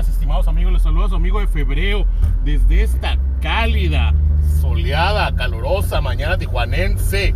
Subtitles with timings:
[0.00, 0.74] estimados amigos.
[0.74, 2.06] Les saluda su amigo de febrero
[2.44, 4.14] desde esta cálida,
[4.60, 7.34] soleada, calurosa mañana tijuanense.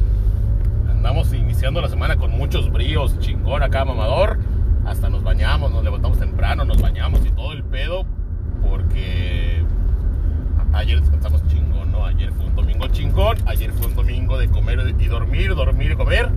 [0.90, 4.38] Andamos iniciando la semana con muchos bríos, chingón acá, mamador.
[4.84, 8.04] Hasta nos bañamos, nos levantamos temprano, nos bañamos y todo el pedo.
[8.68, 9.64] Porque
[10.74, 12.04] ayer descansamos chingón, ¿no?
[12.04, 13.38] Ayer fue un domingo chingón.
[13.46, 16.28] Ayer fue un domingo de comer y dormir, dormir y comer.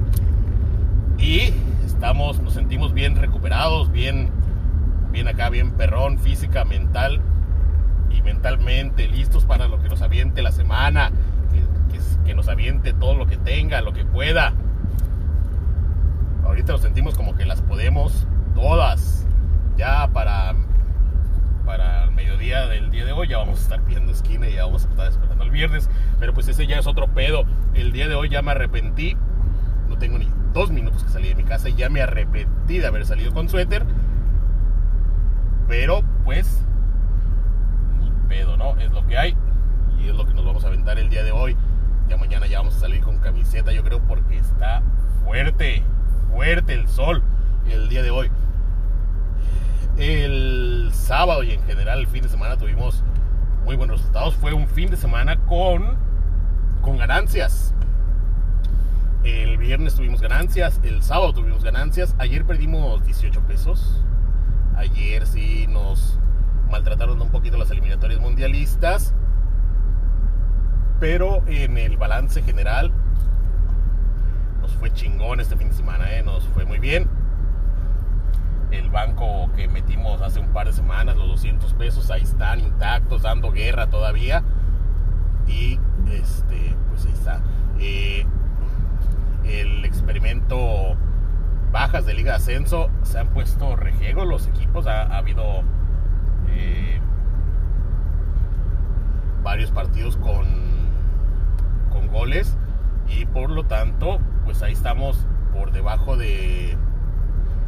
[1.17, 1.53] Y
[1.85, 4.29] estamos, nos sentimos bien recuperados, bien,
[5.13, 7.21] bien acá, bien perrón, física, mental
[8.09, 11.11] y mentalmente, listos para lo que nos aviente la semana,
[11.51, 11.59] que,
[11.95, 14.53] que, que nos aviente todo lo que tenga, lo que pueda.
[16.43, 19.25] Ahorita nos sentimos como que las podemos todas.
[19.77, 20.55] Ya para,
[21.65, 24.65] para el mediodía del día de hoy ya vamos a estar pidiendo esquina y ya
[24.65, 25.89] vamos a estar despertando el viernes.
[26.19, 27.43] Pero pues ese ya es otro pedo.
[27.75, 29.15] El día de hoy ya me arrepentí.
[29.89, 32.87] No tengo ni dos minutos que salí de mi casa y ya me arrepentí de
[32.87, 33.85] haber salido con suéter.
[35.67, 36.63] Pero pues,
[37.99, 38.77] ni pedo, ¿no?
[38.77, 39.35] Es lo que hay
[39.99, 41.55] y es lo que nos vamos a aventar el día de hoy.
[42.07, 44.81] Ya mañana ya vamos a salir con camiseta, yo creo, porque está
[45.23, 45.83] fuerte,
[46.31, 47.23] fuerte el sol
[47.69, 48.29] el día de hoy.
[49.97, 53.03] El sábado y en general el fin de semana tuvimos
[53.63, 54.35] muy buenos resultados.
[54.35, 55.97] Fue un fin de semana con,
[56.81, 57.73] con ganancias.
[59.23, 64.03] El viernes tuvimos ganancias, el sábado tuvimos ganancias, ayer perdimos 18 pesos.
[64.75, 66.19] Ayer sí nos
[66.69, 69.13] maltrataron un poquito las eliminatorias mundialistas.
[70.99, 72.91] Pero en el balance general
[74.61, 76.23] nos fue chingón este fin de semana, ¿eh?
[76.23, 77.09] nos fue muy bien.
[78.71, 83.23] El banco que metimos hace un par de semanas, los 200 pesos, ahí están intactos,
[83.23, 84.43] dando guerra todavía.
[85.47, 85.79] Y
[86.09, 87.41] este, pues ahí está.
[87.79, 88.25] Eh,
[89.43, 90.95] el experimento
[91.73, 94.87] bajas de Liga de Ascenso se han puesto rejegos los equipos.
[94.87, 95.63] Ha, ha habido
[96.47, 97.01] eh,
[99.41, 100.45] varios partidos con,
[101.91, 102.55] con goles
[103.09, 106.77] y por lo tanto, pues ahí estamos por debajo de.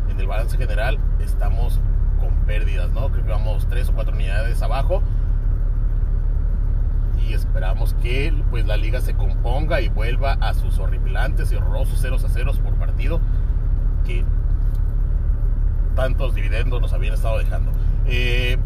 [0.07, 1.81] En el balance general estamos
[2.19, 3.09] con pérdidas, ¿no?
[3.09, 5.01] Creo que vamos tres o cuatro unidades abajo
[7.17, 11.99] y esperamos que pues la liga se componga y vuelva a sus horripilantes y horrorosos
[11.99, 13.19] ceros a ceros por partido
[14.05, 14.23] que
[15.95, 17.71] tantos dividendos nos habían estado dejando.
[18.05, 18.57] Eh,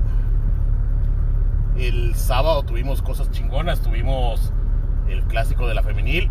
[1.77, 4.51] el sábado tuvimos cosas chingonas, tuvimos
[5.07, 6.29] el clásico de la femenil,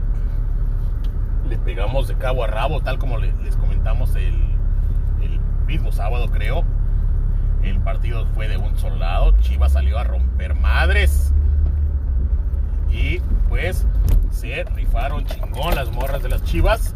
[1.49, 4.35] le pegamos de cabo a rabo, tal como les comentamos el,
[5.23, 6.65] el mismo sábado creo.
[7.63, 11.33] El partido fue de un soldado, Chivas salió a romper madres.
[12.91, 13.87] Y pues
[14.31, 16.95] se rifaron chingón las morras de las chivas.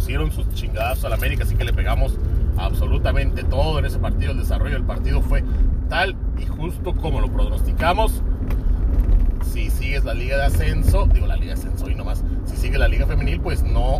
[0.00, 1.44] Pusieron sus chingadas a la América.
[1.44, 2.16] Así que le pegamos
[2.56, 4.32] absolutamente todo en ese partido.
[4.32, 5.44] El desarrollo del partido fue
[5.90, 8.22] tal y justo como lo pronosticamos.
[9.52, 12.78] Si sigues la liga de ascenso, digo la liga de ascenso y nomás, si sigues
[12.78, 13.98] la liga femenil, pues no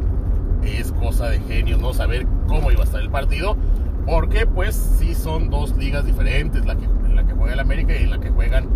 [0.65, 3.59] es cosa de genios no saber cómo iba a estar el partido.
[4.07, 8.07] Porque pues sí son dos ligas diferentes, la que, la que juega el América y
[8.07, 8.71] la que juegan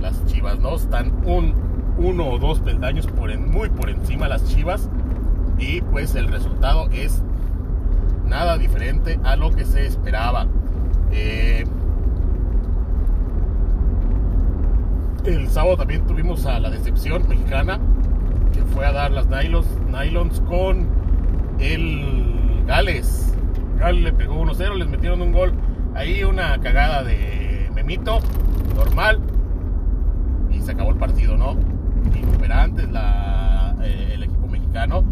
[0.00, 0.76] las Chivas, ¿no?
[0.76, 1.52] Están un,
[1.98, 4.88] uno o dos peldaños por en, muy por encima las Chivas
[5.58, 7.22] y pues el resultado es
[8.26, 10.46] nada diferente a lo que se esperaba.
[11.10, 11.64] Eh,
[15.24, 17.78] el sábado también tuvimos a la decepción mexicana
[18.52, 20.86] que fue a dar las nylons, nylons con
[21.58, 23.34] el Gales.
[23.78, 25.52] Gales le pegó 1-0, les metieron un gol.
[25.94, 28.20] Ahí una cagada de Memito,
[28.74, 29.20] normal
[30.50, 31.56] y se acabó el partido, ¿no?
[32.14, 35.02] Inoperantes la, eh, el equipo mexicano.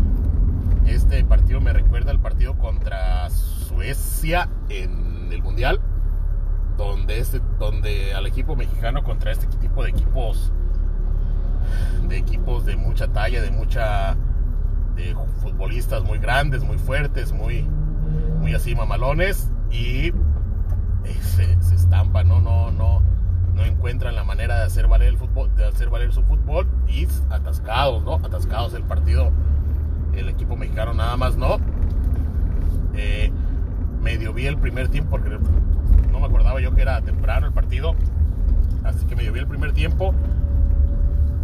[0.87, 3.29] Este partido me recuerda al partido contra
[4.69, 5.81] En el Mundial,
[6.77, 10.53] donde, este, donde al equipo mexicano contra este tipo de equipos,
[12.09, 14.17] de equipos de mucha talla, de mucha,
[14.95, 17.63] de futbolistas muy grandes, muy fuertes, muy,
[18.39, 20.13] muy así mamalones y eh,
[21.21, 22.41] se, se estampan, ¿no?
[22.41, 23.03] No, no,
[23.55, 27.09] no encuentran la manera de hacer valer el fútbol, de hacer valer su fútbol y
[27.31, 28.15] atascados, ¿no?
[28.15, 29.33] Atascados el partido,
[30.15, 31.59] el equipo mexicano nada más no.
[32.95, 33.33] Eh,
[34.01, 37.95] medio vi el primer tiempo porque no me acordaba yo que era temprano el partido,
[38.85, 40.15] así que medio vi el primer tiempo.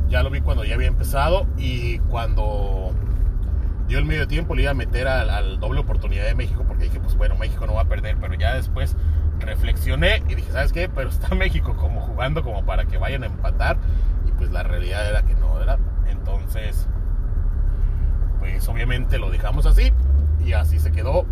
[0.08, 2.94] Ya lo vi cuando ya había empezado y cuando
[3.88, 6.84] dio el medio tiempo le iba a meter al, al doble oportunidad de México porque
[6.84, 8.96] dije, pues bueno, México no va a perder, pero ya después
[9.40, 10.88] reflexioné y dije, ¿sabes qué?
[10.88, 13.76] Pero está México como jugando como para que vayan a empatar
[14.26, 15.78] y pues la realidad era que no, ¿verdad?
[16.08, 16.88] Entonces,
[18.38, 19.92] pues obviamente lo dejamos así
[20.44, 21.26] y así se quedó.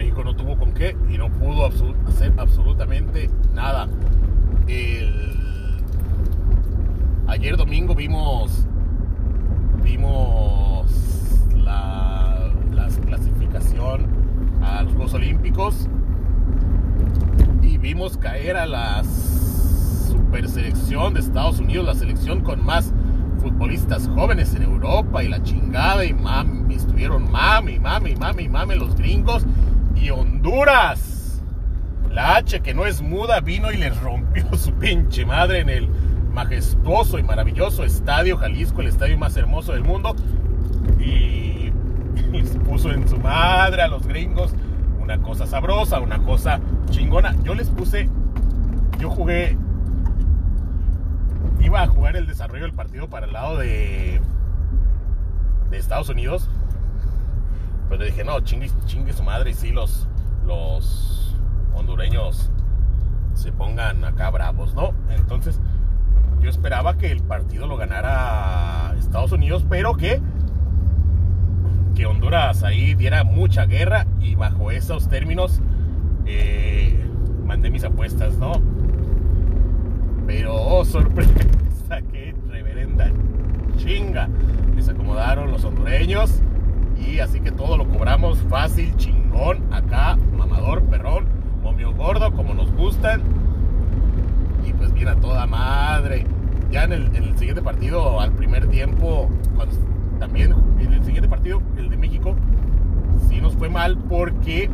[0.00, 3.86] México no tuvo con qué y no pudo hacer absolutamente nada.
[7.26, 8.64] ayer domingo vimos
[9.82, 10.90] vimos
[11.54, 14.06] la, la clasificación
[14.62, 15.86] a los Juegos Olímpicos
[17.60, 22.90] y vimos caer a la super selección de Estados Unidos, la selección con más
[23.42, 28.96] futbolistas jóvenes en Europa y la chingada y mami, estuvieron mami, mami, mami, mami los
[28.96, 29.44] gringos
[29.96, 31.42] y Honduras.
[32.10, 35.88] La H que no es muda vino y les rompió su pinche madre en el
[36.32, 40.14] majestuoso y maravilloso estadio Jalisco, el estadio más hermoso del mundo.
[40.98, 41.72] Y
[42.32, 44.54] les puso en su madre a los gringos
[45.00, 46.60] una cosa sabrosa, una cosa
[46.90, 47.34] chingona.
[47.42, 48.08] Yo les puse,
[48.98, 49.56] yo jugué
[51.60, 54.20] iba a jugar el desarrollo del partido para el lado de,
[55.70, 56.48] de Estados Unidos.
[57.90, 60.08] Pero dije, no, chingue, chingue su madre y si los,
[60.46, 61.36] los
[61.74, 62.50] hondureños
[63.34, 64.94] se pongan acá bravos, ¿no?
[65.10, 65.60] Entonces,
[66.40, 70.22] yo esperaba que el partido lo ganara Estados Unidos, pero que,
[71.94, 75.60] que Honduras ahí diera mucha guerra y bajo esos términos
[76.26, 77.04] eh,
[77.44, 78.52] mandé mis apuestas, ¿no?
[80.26, 81.32] Pero, oh, sorpresa,
[82.12, 83.10] que reverenda
[83.76, 84.28] chinga.
[84.76, 86.40] Les acomodaron los hondureños.
[87.06, 91.26] Y así que todo lo cobramos fácil, chingón, acá, mamador, perrón,
[91.62, 93.22] momio gordo, como nos gustan.
[94.66, 96.26] Y pues viene a toda madre.
[96.70, 99.28] Ya en el, siguiente partido, al primer tiempo,
[100.18, 102.36] también en el siguiente partido, el de México,
[103.28, 104.70] sí nos fue mal porque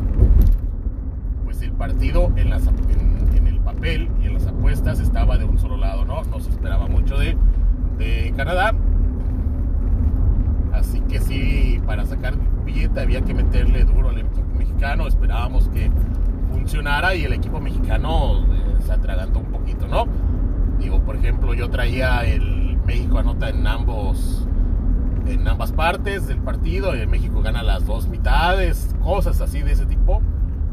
[1.45, 5.77] pues el partido en, en el papel y en las apuestas estaba de un solo
[5.77, 6.23] lado, ¿no?
[6.23, 7.35] No se esperaba mucho de,
[7.97, 8.73] de Canadá.
[10.73, 12.35] Así que sí, para sacar
[12.65, 15.07] billete había que meterle duro al equipo mexicano.
[15.07, 15.89] Esperábamos que
[16.51, 20.05] funcionara y el equipo mexicano eh, se atragantó un poquito, ¿no?
[20.77, 24.47] Digo, por ejemplo, yo traía el México anota en ambos
[25.25, 29.85] en ambas partes del partido, el México gana las dos mitades, cosas así de ese
[29.85, 30.21] tipo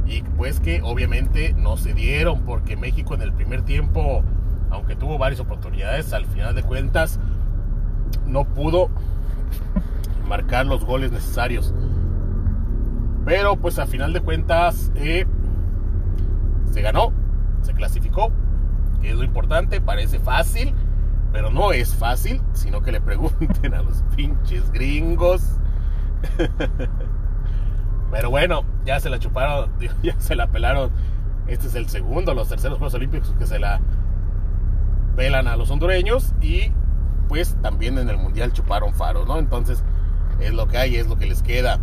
[0.06, 4.22] y pues que obviamente no se dieron porque México en el primer tiempo,
[4.70, 7.19] aunque tuvo varias oportunidades, al final de cuentas
[8.26, 8.90] no pudo
[10.24, 11.74] marcar los goles necesarios.
[13.24, 15.26] Pero pues al final de cuentas eh,
[16.70, 17.12] se ganó,
[17.62, 18.30] se clasificó,
[19.02, 20.74] es lo importante, parece fácil,
[21.32, 25.58] pero no es fácil, sino que le pregunten a los pinches gringos.
[28.10, 29.72] Pero bueno, ya se la chuparon,
[30.02, 30.90] ya se la pelaron.
[31.48, 33.80] Este es el segundo, los terceros Juegos Olímpicos que se la
[35.16, 36.72] pelan a los hondureños y
[37.28, 39.38] pues también en el Mundial chuparon faros, ¿no?
[39.38, 39.84] Entonces
[40.40, 41.78] es lo que hay, es lo que les queda.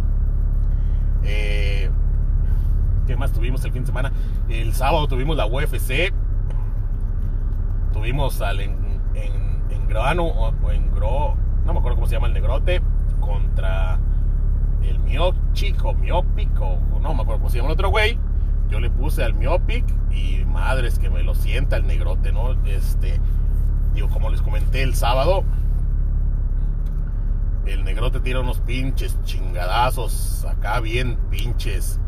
[1.24, 1.89] Eh,
[3.07, 4.12] ¿Qué más tuvimos el fin de semana?
[4.50, 6.13] El sábado tuvimos la UFC.
[7.94, 12.33] Tuvimos al en, en, Grano o en Gro, no me acuerdo cómo se llama el
[12.33, 12.81] negrote,
[13.19, 14.00] contra
[14.81, 18.18] el Miochic o Miopic o no me acuerdo cómo se llama el otro güey.
[18.69, 22.53] Yo le puse al Miopic y madres que me lo sienta el negrote, ¿no?
[22.65, 23.19] Este,
[23.94, 25.44] digo, como les comenté el sábado,
[27.66, 32.00] el negrote tira unos pinches chingadazos acá bien pinches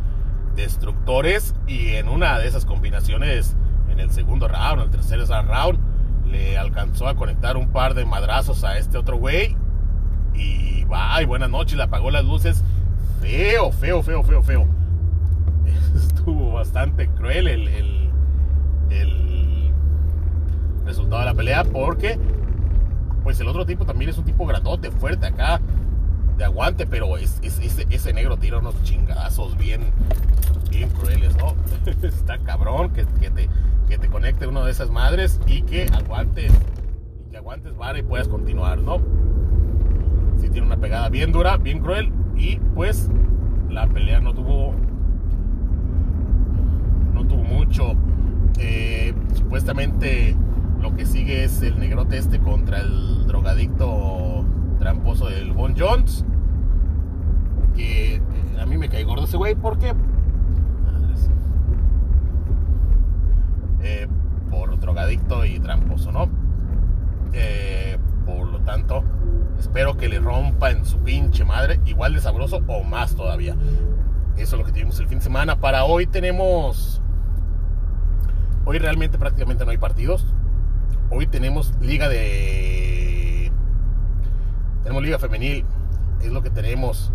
[0.56, 3.56] destructores y en una de esas combinaciones
[3.90, 5.80] en el segundo round, en el tercer round
[6.28, 9.56] le alcanzó a conectar un par de madrazos a este otro güey
[10.34, 12.64] y bye, buenas noches, le apagó las luces.
[13.22, 14.68] Feo, feo, feo, feo, feo.
[15.96, 18.10] Estuvo bastante cruel el, el,
[18.90, 19.72] el
[20.86, 22.20] resultado de la pelea porque
[23.24, 25.62] pues el otro tipo también es un tipo grandote, fuerte acá,
[26.38, 29.82] de aguante, pero es, ese, negro tira unos chingadazos bien,
[30.70, 31.56] bien crueles, ¿no?
[32.08, 33.50] Está cabrón que, te,
[33.88, 36.52] que te conecte una de esas madres y que aguantes,
[37.26, 39.02] y que aguantes vara y puedas continuar, ¿no?
[40.54, 42.12] tiene una pegada bien dura, bien cruel.
[42.36, 43.10] Y pues
[43.70, 44.74] la pelea no tuvo.
[47.14, 47.94] No tuvo mucho.
[48.60, 50.36] Eh, supuestamente
[50.84, 54.46] lo que sigue es el negrote este contra el drogadicto
[54.80, 56.26] tramposo del Bon Jones.
[57.74, 58.22] Que eh,
[58.60, 59.94] a mí me cae gordo ese güey porque.
[63.82, 64.08] Eh,
[64.52, 66.30] por drogadicto y tramposo, ¿no?
[68.26, 69.04] por lo tanto,
[69.60, 73.56] Espero que le rompa en su pinche madre, igual de sabroso o más todavía.
[74.36, 75.60] Eso es lo que tuvimos el fin de semana.
[75.60, 77.02] Para hoy tenemos...
[78.66, 80.26] Hoy realmente prácticamente no hay partidos.
[81.16, 83.52] Hoy tenemos liga de...
[84.82, 85.64] Tenemos liga femenil.
[86.20, 87.12] Es lo que tenemos.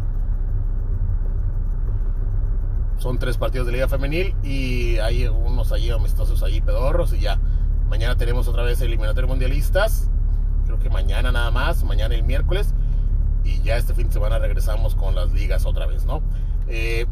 [2.99, 7.39] son tres partidos de Liga Femenil y hay unos allí amistosos allí pedorros y ya.
[7.89, 10.11] Mañana tenemos otra vez eliminatorio mundialistas.
[10.67, 12.75] Creo que mañana nada más, mañana el miércoles.
[13.45, 16.23] Y ya este fin de semana regresamos con las ligas otra vez, ¿no?
[16.67, 17.07] Eh,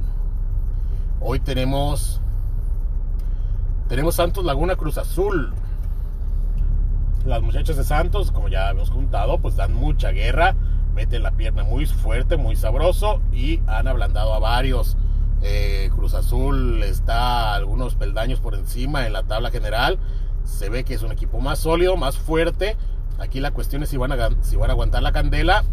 [1.21, 2.21] hoy tenemos.
[3.88, 5.55] Tenemos Santos Laguna Cruz Azul.
[7.26, 10.54] Las muchachas de Santos, como ya hemos contado, pues dan mucha guerra.
[10.95, 13.21] Meten la pierna muy fuerte, muy sabroso.
[13.33, 14.97] Y han ablandado a varios.
[15.42, 19.99] Eh, Cruz Azul está algunos peldaños por encima en la tabla general.
[20.45, 22.76] Se ve que es un equipo más sólido, más fuerte.
[23.18, 25.64] Aquí la cuestión es si van a, si van a aguantar la candela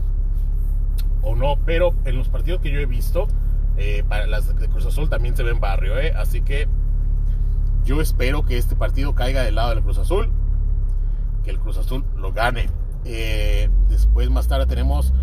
[1.21, 1.59] o no.
[1.67, 3.27] Pero en los partidos que yo he visto,
[3.77, 5.99] eh, para las de Cruz Azul también se ve en barrio.
[5.99, 6.13] Eh.
[6.17, 6.67] Así que
[7.85, 10.31] yo espero que este partido caiga del lado del Cruz Azul.
[11.43, 12.69] Que el Cruz Azul lo gane.
[13.89, 15.13] después más tarde tenemos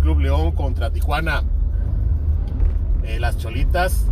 [0.00, 1.42] Club León contra Tijuana.
[3.04, 4.06] Eh, las cholitas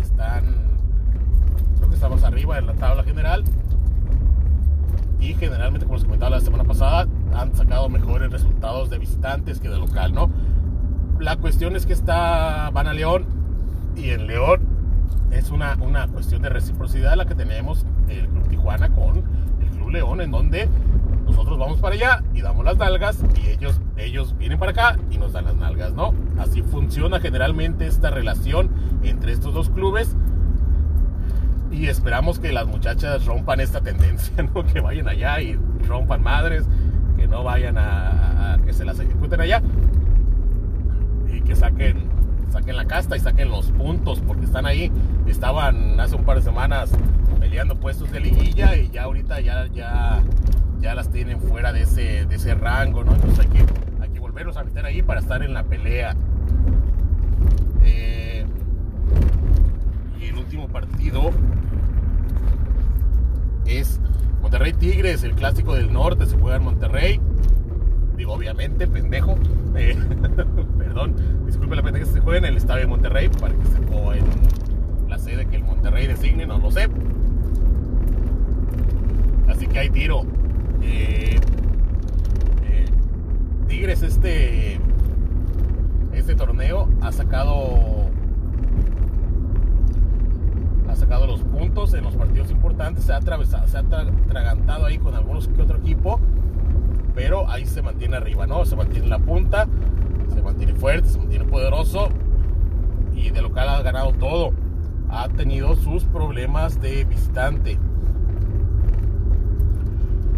[0.00, 0.56] están,
[1.78, 3.44] creo estamos arriba en la tabla general.
[5.20, 9.68] Y generalmente, como les comentaba la semana pasada, han sacado mejores resultados de visitantes que
[9.68, 10.30] de local, ¿no?
[11.18, 13.26] La cuestión es que está, van a León
[13.96, 14.60] y en León
[15.30, 19.22] es una, una cuestión de reciprocidad la que tenemos el Club Tijuana con
[19.92, 20.68] León, en donde
[21.24, 25.18] nosotros vamos para allá y damos las nalgas y ellos, ellos vienen para acá y
[25.18, 26.14] nos dan las nalgas, ¿no?
[26.38, 28.70] Así funciona generalmente esta relación
[29.02, 30.16] entre estos dos clubes
[31.70, 34.64] y esperamos que las muchachas rompan esta tendencia, ¿no?
[34.66, 36.64] Que vayan allá y rompan madres,
[37.16, 39.62] que no vayan a, que se las ejecuten allá
[42.50, 44.90] saquen la casta y saquen los puntos porque están ahí
[45.26, 46.90] estaban hace un par de semanas
[47.38, 50.22] peleando puestos de liguilla y ya ahorita ya ya
[50.80, 53.14] ya las tienen fuera de ese, de ese rango, ¿no?
[53.14, 53.64] Entonces hay que,
[54.00, 56.16] hay que volverlos a meter ahí para estar en la pelea.
[57.82, 58.46] Eh,
[60.18, 61.30] y el último partido
[63.66, 64.00] es
[64.40, 67.20] Monterrey Tigres, el clásico del norte, se juega en Monterrey.
[68.16, 69.36] Digo, obviamente, pendejo.
[69.76, 69.96] Eh,
[70.78, 71.14] perdón,
[71.46, 71.82] disculpe la
[72.76, 74.24] de Monterrey para que se, o en
[75.08, 76.88] la sede que el Monterrey designe, no lo sé.
[79.48, 80.22] Así que hay tiro.
[80.82, 81.38] Eh,
[82.64, 82.84] eh,
[83.68, 84.80] Tigres este
[86.12, 88.10] este torneo ha sacado
[90.88, 94.98] ha sacado los puntos en los partidos importantes se ha atravesado se ha tragantado ahí
[94.98, 96.18] con algunos que otro equipo
[97.14, 99.66] pero ahí se mantiene arriba no se mantiene en la punta
[100.34, 102.08] se mantiene fuerte se mantiene poderoso
[103.20, 104.52] y de local ha ganado todo
[105.10, 107.78] ha tenido sus problemas de visitante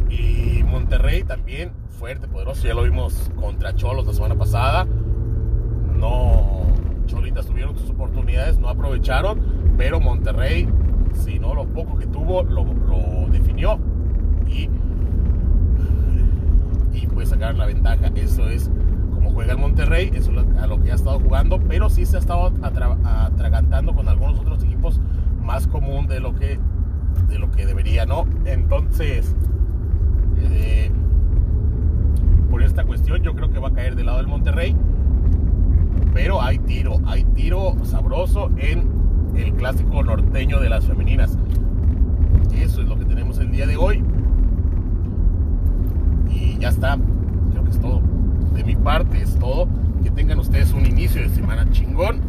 [0.08, 1.72] y Monterrey también
[2.02, 2.66] fuerte, poderoso.
[2.66, 4.86] Ya lo vimos contra Cholos la semana pasada.
[5.96, 6.62] No,
[7.06, 9.40] Cholitas tuvieron sus oportunidades, no aprovecharon.
[9.76, 10.68] Pero Monterrey,
[11.12, 12.64] si no lo poco que tuvo, lo,
[13.30, 13.78] definió.
[14.48, 14.68] Y,
[16.92, 18.10] y puede sacar la ventaja.
[18.16, 18.70] Eso es
[19.42, 21.58] juega el Monterrey, eso es a lo que ha estado jugando.
[21.58, 25.00] Pero sí se ha estado atragantando con algunos otros equipos
[25.42, 26.60] más común de lo que
[27.28, 28.24] de lo que debería, ¿no?
[28.44, 29.34] Entonces,
[30.38, 30.90] eh,
[32.50, 34.76] por esta cuestión yo creo que va a caer del lado del Monterrey.
[36.14, 38.88] Pero hay tiro, hay tiro sabroso en
[39.34, 41.36] el clásico norteño de las femeninas.
[42.54, 44.04] Eso es lo que tenemos el día de hoy.
[46.30, 46.96] Y ya está,
[47.50, 48.11] creo que es todo.
[48.54, 49.68] De mi parte es todo.
[50.02, 52.20] Que tengan ustedes un inicio de semana chingón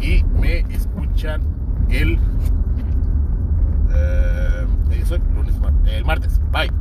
[0.00, 1.42] y me escuchan
[1.90, 2.18] el,
[3.92, 4.66] eh,
[5.34, 5.54] lunes,
[5.86, 6.40] el martes.
[6.52, 6.77] Bye.